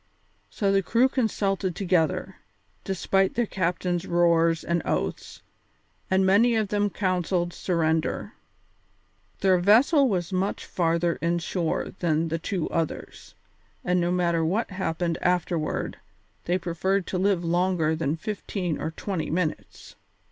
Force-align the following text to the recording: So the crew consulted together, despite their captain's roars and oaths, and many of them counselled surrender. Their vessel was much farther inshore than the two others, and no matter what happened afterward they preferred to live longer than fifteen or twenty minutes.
So 0.49 0.71
the 0.71 0.81
crew 0.81 1.07
consulted 1.07 1.75
together, 1.75 2.37
despite 2.83 3.35
their 3.35 3.45
captain's 3.45 4.07
roars 4.07 4.63
and 4.63 4.81
oaths, 4.83 5.43
and 6.09 6.25
many 6.25 6.55
of 6.55 6.69
them 6.69 6.89
counselled 6.89 7.53
surrender. 7.53 8.33
Their 9.41 9.59
vessel 9.59 10.09
was 10.09 10.33
much 10.33 10.65
farther 10.65 11.19
inshore 11.21 11.93
than 11.99 12.29
the 12.29 12.39
two 12.39 12.67
others, 12.69 13.35
and 13.85 14.01
no 14.01 14.11
matter 14.11 14.43
what 14.43 14.71
happened 14.71 15.19
afterward 15.21 15.97
they 16.45 16.57
preferred 16.57 17.05
to 17.05 17.19
live 17.19 17.43
longer 17.45 17.95
than 17.95 18.15
fifteen 18.17 18.81
or 18.81 18.89
twenty 18.89 19.29
minutes. 19.29 19.95